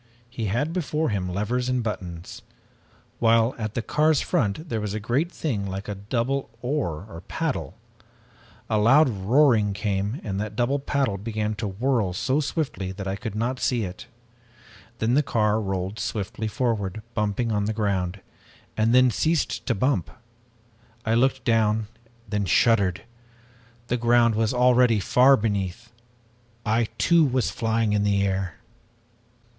[0.31, 2.41] He had before him levers and buttons,
[3.19, 7.77] while at the car's front was a great thing like a double oar or paddle.
[8.67, 13.15] A loud roaring came and that double blade began to whirl so swiftly that I
[13.15, 14.07] could not see it.
[14.97, 18.21] Then the car rolled swiftly forward, bumping on the ground,
[18.75, 20.09] and then ceased to bump.
[21.05, 21.85] I looked down,
[22.27, 23.03] then shuddered.
[23.85, 25.91] The ground was already far beneath!
[26.65, 28.55] I too, was flying in the air!